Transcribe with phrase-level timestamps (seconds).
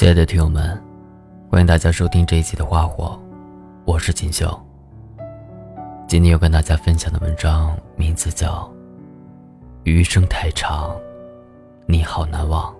[0.00, 0.82] 亲爱的听友们，
[1.50, 3.20] 欢迎大家收听这一期的《花火》，
[3.84, 4.58] 我是锦绣。
[6.08, 8.62] 今天要跟大家分享的文章名字叫
[9.84, 10.96] 《余生太长，
[11.84, 12.74] 你好难忘》。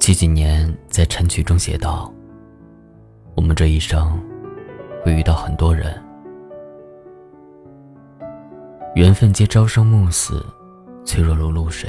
[0.00, 2.12] 七几年在晨曲中写道
[3.36, 4.20] ：“我们这一生
[5.04, 5.94] 会遇到很多人，
[8.96, 10.44] 缘分皆朝生暮死，
[11.04, 11.88] 脆弱如露水。”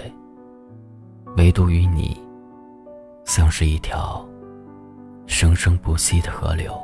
[1.39, 2.21] 唯独与你，
[3.23, 4.27] 像是一条
[5.25, 6.77] 生生不息的河流。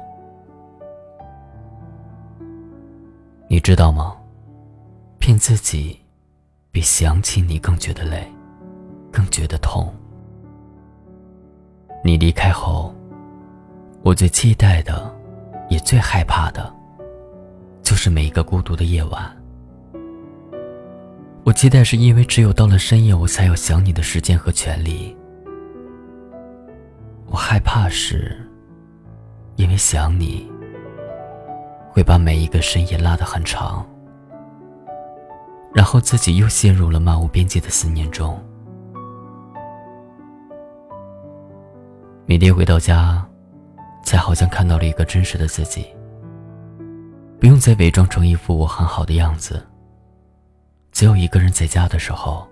[3.49, 4.15] 你知道吗？
[5.19, 5.99] 骗自己，
[6.71, 8.25] 比想起你更觉得累，
[9.11, 9.93] 更觉得痛。
[12.01, 12.95] 你离开后，
[14.03, 15.13] 我最期待的，
[15.67, 16.73] 也最害怕的，
[17.83, 19.44] 就是每一个孤独的夜晚。
[21.45, 25.15] 我期待是因为只有到了深夜，我才有想你的时间和权利。
[27.27, 28.35] 我害怕是，
[29.55, 30.51] 因为想你，
[31.91, 33.87] 会把每一个深夜拉得很长，
[35.71, 38.43] 然后自己又陷入了漫无边际的思念中。
[42.25, 43.23] 每天回到家，
[44.03, 45.85] 才好像看到了一个真实的自己，
[47.39, 49.63] 不用再伪装成一副我很好的样子。
[50.95, 52.47] 只有一个人在家的时候，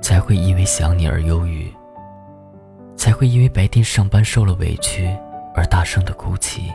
[0.00, 1.68] 才会因为想你而忧郁，
[2.94, 5.12] 才会因为白天上班受了委屈
[5.52, 6.70] 而大声的哭泣，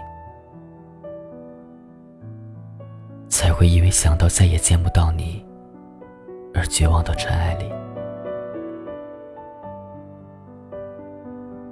[3.29, 5.41] 才会因为想到再也见不到你
[6.53, 7.71] 而绝望到尘埃里。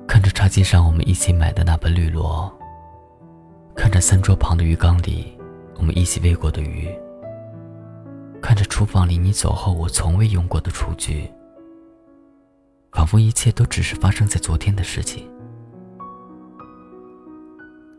[0.07, 2.49] 看着茶几上我们一起买的那盆绿萝，
[3.75, 5.37] 看着餐桌旁的鱼缸里
[5.75, 6.89] 我们一起喂过的鱼。
[8.55, 11.29] 看着厨房里你走后我从未用过的厨具，
[12.93, 15.29] 仿佛一切都只是发生在昨天的事情。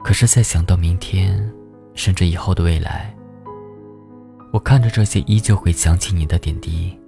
[0.03, 1.53] 可是，再想到明天，
[1.92, 3.14] 甚至以后的未来，
[4.50, 6.98] 我看着这些依旧会想起你的点滴，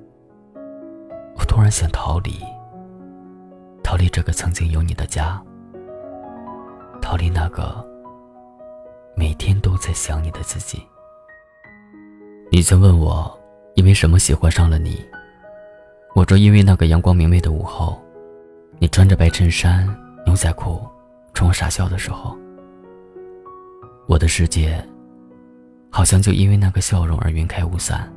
[1.34, 2.34] 我突然想逃离，
[3.82, 5.42] 逃离这个曾经有你的家，
[7.00, 7.82] 逃离那个
[9.16, 10.82] 每天都在想你的自己。
[12.50, 13.37] 你曾问我，
[13.78, 15.06] 因为什么喜欢上了你？
[16.12, 17.96] 我说，因为那个阳光明媚的午后，
[18.80, 19.86] 你穿着白衬衫、
[20.26, 20.80] 牛仔裤，
[21.32, 22.36] 冲我傻笑的时候，
[24.08, 24.84] 我的世界
[25.90, 28.12] 好像就因为那个笑容而云开雾散。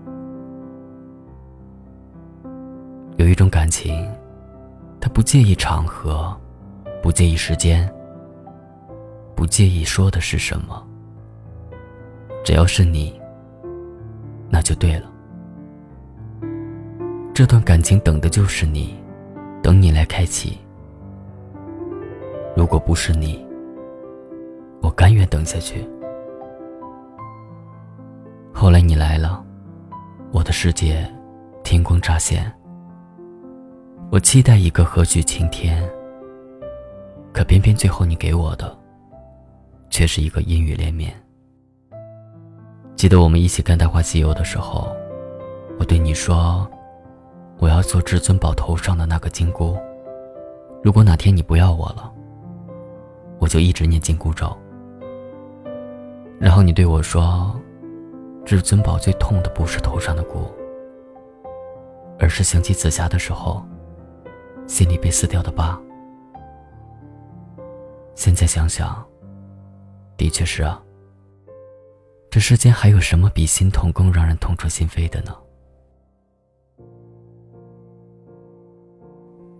[3.17, 4.11] 有一种感情，
[4.99, 6.35] 他不介意场合，
[7.03, 7.87] 不介意时间，
[9.35, 10.83] 不介意说的是什么，
[12.43, 13.13] 只要是你。
[14.49, 15.10] 那就对了，
[17.33, 18.93] 这段感情等的就是你，
[19.63, 20.57] 等你来开启。
[22.55, 23.43] 如果不是你，
[24.81, 25.87] 我甘愿等下去。
[28.53, 29.43] 后来你来了，
[30.31, 31.09] 我的世界
[31.63, 32.51] 天光乍现。
[34.11, 35.81] 我期待一个何须晴天，
[37.31, 38.77] 可偏偏最后你给我的，
[39.89, 41.11] 却是一个阴雨连绵。
[42.97, 44.93] 记得我们一起看《大话西游》的时候，
[45.79, 46.69] 我对你说
[47.61, 49.77] ：“我要做至尊宝头上的那个金箍。
[50.83, 52.11] 如果哪天你不要我了，
[53.37, 54.51] 我就一直念紧箍咒。”
[56.41, 57.55] 然后你对我说
[58.43, 60.51] ：“至尊宝最痛的不是头上的箍，
[62.17, 63.63] 而是想起紫霞的时候，
[64.65, 65.79] 心里被撕掉的疤。”
[68.15, 69.05] 现在想想，
[70.17, 70.81] 的确是啊。
[72.31, 75.35] 这世间还有什么比心痛更让人痛彻心扉的呢？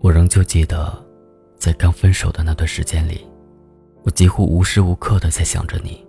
[0.02, 0.92] 我仍旧记得，
[1.56, 3.24] 在刚分手的那段时间里，
[4.02, 6.04] 我几乎无时无刻的在想着你。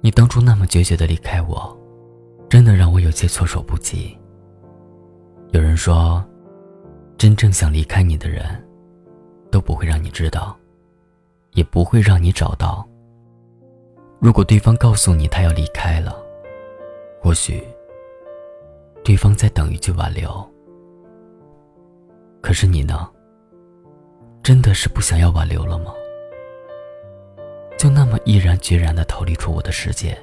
[0.00, 1.76] 你当初那么决绝的离开我，
[2.48, 4.16] 真的让我有些措手不及。
[5.50, 6.24] 有人说，
[7.18, 8.44] 真正想离开你的人，
[9.50, 10.56] 都不会让你知道，
[11.54, 12.88] 也不会让你找到。
[14.20, 16.16] 如果对方告诉你他要离开了，
[17.20, 17.66] 或许
[19.02, 20.53] 对方在等一句挽留。
[22.44, 23.10] 可是你呢？
[24.42, 25.94] 真的是不想要挽留了吗？
[27.78, 30.14] 就那么毅然决然的逃离出我的世界？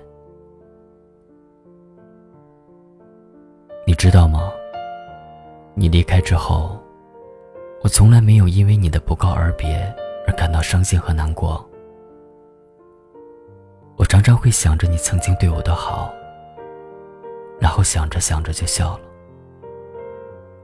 [3.87, 4.51] 你知道吗？
[5.73, 6.79] 你离开之后，
[7.81, 9.75] 我从来没有因为你的不告而别
[10.27, 11.67] 而感到伤心和难过。
[13.97, 16.13] 我常常会想着你曾经对我的好，
[17.59, 19.05] 然后想着想着就笑了，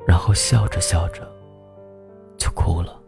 [0.06, 1.27] 然后笑着笑着
[2.57, 3.00] 哭了。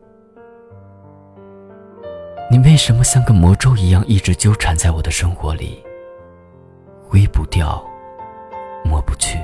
[2.52, 5.84] 你为什么像个魔咒一样一直纠缠在我的生活里，
[7.04, 7.84] 挥不掉，
[8.86, 9.40] 抹不去？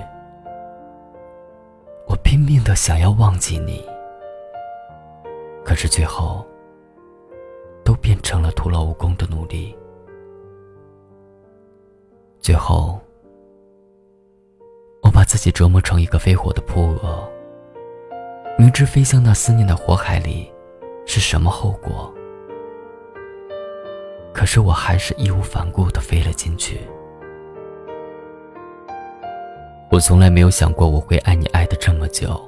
[2.08, 3.84] 我拼命的想要忘记你，
[5.64, 6.46] 可是最后
[7.84, 9.76] 都变成了徒劳无功的努力。
[12.40, 13.00] 最后，
[15.02, 17.15] 我把自己折磨成一个飞火的扑蛾，
[18.66, 20.52] 明知飞向那思念的火海里
[21.06, 22.12] 是什么后果。
[24.34, 26.80] 可是我还是义无反顾的飞了进去。
[29.92, 32.44] 我从来没有想过我会爱你爱的这么久，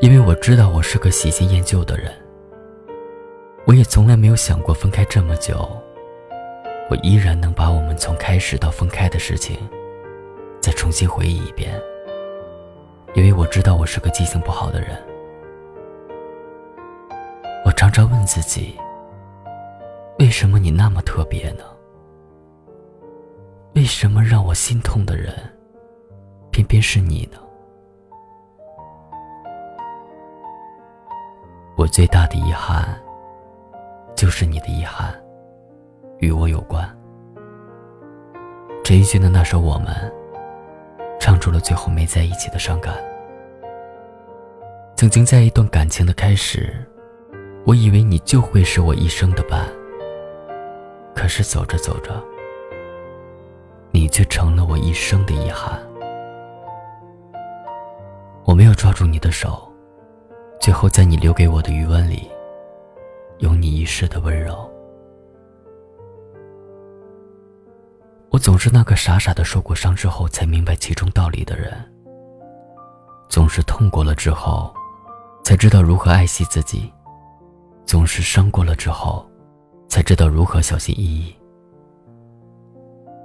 [0.00, 2.12] 因为我知道我是个喜新厌旧的人。
[3.68, 5.80] 我也从来没有想过分开这么久，
[6.90, 9.56] 我依然能把我们从开始到分开的事情
[10.60, 11.80] 再重新回忆一遍，
[13.14, 15.00] 因为我知道我是个记性不好的人。
[17.64, 18.76] 我常常问自己。
[20.18, 21.64] 为什么你那么特别呢？
[23.74, 25.34] 为什么让我心痛的人，
[26.50, 27.38] 偏偏是你呢？
[31.76, 32.96] 我最大的遗憾，
[34.14, 35.12] 就是你的遗憾，
[36.18, 36.88] 与我有关。
[38.84, 39.88] 陈奕迅的那首《我们》，
[41.44, 42.94] 唱出了最后没在一起的伤感。
[44.96, 46.74] 曾经在一段感情的开始，
[47.66, 49.68] 我以为你就会是我一生的伴。
[51.14, 52.18] 可是走着走着，
[53.90, 55.78] 你却成了我一生的遗憾。
[58.46, 59.70] 我没有抓住你的手，
[60.58, 62.30] 最后在你留给我的余温里，
[63.36, 64.66] 有你一世的温柔。
[68.34, 71.72] 我总是那个傻傻的受过伤之后才明白其中道理的人，
[73.28, 74.74] 总是痛过了之后，
[75.44, 76.92] 才知道如何爱惜自己，
[77.86, 79.24] 总是伤过了之后。
[79.88, 81.32] 才知道如何小心翼翼。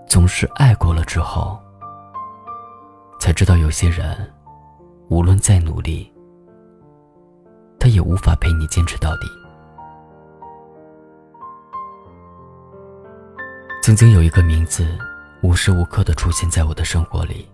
[0.07, 1.57] 总是爱过了之后，
[3.19, 4.31] 才知道有些人，
[5.09, 6.13] 无论再努力，
[7.79, 9.38] 他也无法陪你坚持到底。
[13.89, 14.85] 曾经有一个名字，
[15.41, 17.49] 无时无刻的出现在我的生活里。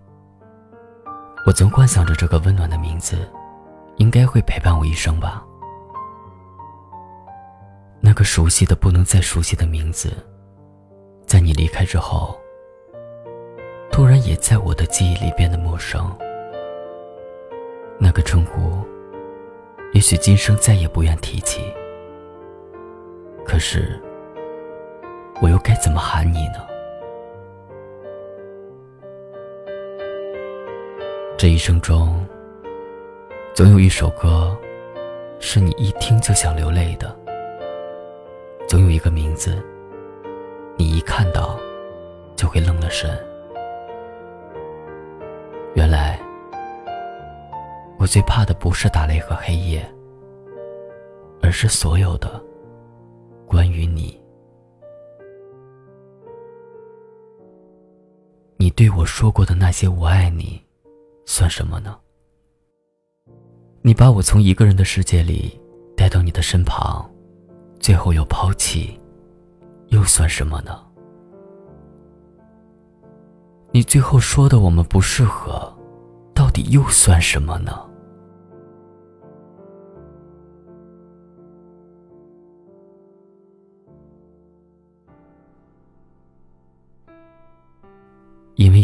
[1.46, 3.16] 我曾幻想着这个温暖的名字，
[4.00, 5.42] 应该会陪伴我一生吧。
[8.02, 10.12] 那个熟悉的不能再熟悉的名字，
[11.26, 12.38] 在你离开之后，
[13.90, 16.14] 突然也在我的记忆里变得陌生。
[17.98, 18.84] 那个称呼，
[19.94, 21.62] 也许今生再也不愿提起。
[23.46, 24.04] 可是，
[25.42, 26.66] 我又该怎么喊你呢？
[31.38, 32.26] 这一生中，
[33.54, 34.58] 总有一首歌，
[35.40, 37.14] 是你一听就想流泪的。
[38.68, 39.62] 总有一个名字，
[40.78, 41.60] 你一看到
[42.36, 43.12] 就会愣了神。
[45.76, 46.18] 原来，
[48.00, 49.86] 我最怕的不是打雷和黑夜，
[51.42, 52.42] 而是所有的
[53.46, 54.18] 关于你。
[58.66, 60.60] 你对我说过的那些“我爱你”，
[61.24, 61.96] 算什么呢？
[63.84, 65.62] 你把我从一个人的世界里
[65.96, 67.08] 带到你的身旁。
[67.80, 69.00] 最后又抛弃，
[69.90, 70.84] 又算什么呢？
[73.72, 75.72] 你最后说的我们不适合，
[76.34, 77.88] 到底又算什么呢？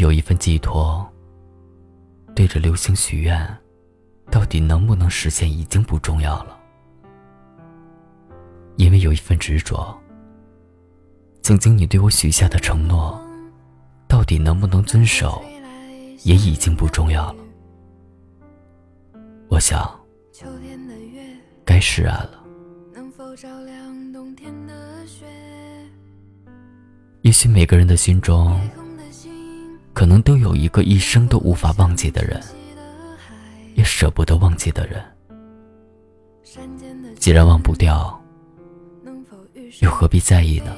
[0.02, 1.08] 有一份寄托，
[2.34, 3.48] 对着流星许愿，
[4.32, 6.58] 到底能不能实现已经不重要了。
[8.78, 9.96] 因为有一份执着，
[11.44, 13.22] 曾经你对我许下的承诺，
[14.08, 15.40] 到底能不能遵守，
[16.24, 17.44] 也已经不重要了。
[19.50, 19.88] 我想，
[21.64, 22.44] 该释然了。
[27.22, 28.60] 也许每个人的心中，
[29.94, 32.42] 可能都有一个一生都无法忘记的人，
[33.76, 35.04] 也舍不得忘记的人。
[37.16, 38.18] 既然忘不掉。
[39.80, 40.76] 又何必在意呢？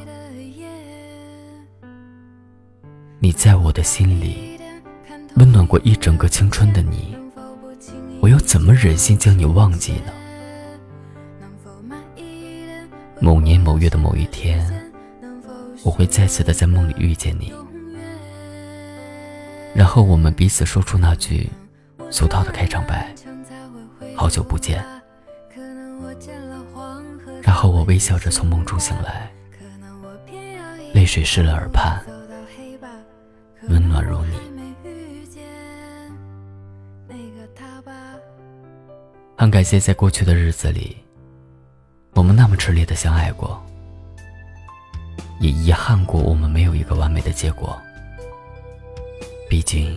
[3.19, 4.59] 你在我的心里
[5.35, 7.15] 温暖过一整个青春的你，
[8.21, 10.13] 我又怎么忍心将你忘记呢？
[13.19, 14.91] 某年某月的某一天，
[15.83, 17.51] 我会再次的在梦里遇见你，
[19.75, 21.49] 然后我们彼此说出那句
[22.11, 23.13] 俗套的开场白：
[24.15, 24.83] 好久不见。
[27.41, 29.31] 然后我微笑着从梦中醒来，
[30.93, 31.99] 泪水湿了耳畔，
[33.67, 34.33] 温暖如你。
[39.35, 40.95] 很感谢在过去的日子里，
[42.13, 43.61] 我们那么炽烈的相爱过，
[45.39, 47.77] 也遗憾过我们没有一个完美的结果。
[49.53, 49.95] 毕竟，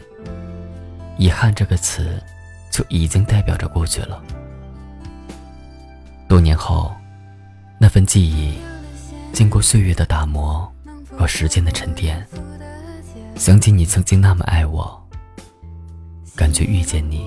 [1.16, 2.22] 遗憾这个词
[2.70, 4.22] 就已经代表着过去了。
[6.28, 6.94] 多年后，
[7.80, 8.58] 那份记忆
[9.32, 10.70] 经过岁月的打磨
[11.10, 12.22] 和时间的沉淀，
[13.34, 15.02] 想起你曾经那么爱我，
[16.36, 17.26] 感觉遇见你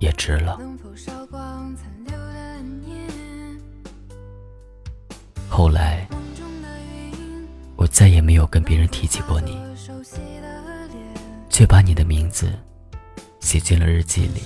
[0.00, 0.58] 也值了。
[5.48, 6.04] 后来，
[7.76, 9.56] 我再也没有跟别人提起过你，
[11.52, 12.50] 却把你的名字
[13.40, 14.40] 写进了日记里。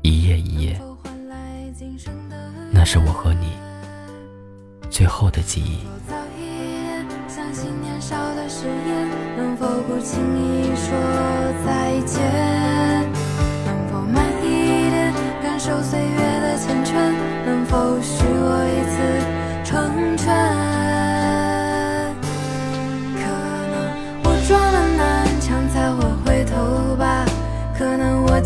[0.00, 0.80] 一页一页，
[2.72, 3.52] 那是我和你
[4.90, 5.80] 最后的记忆。
[13.66, 15.12] 能否慢一点，
[15.42, 16.94] 感受岁月的缱绻？
[17.44, 19.25] 能否许我一次？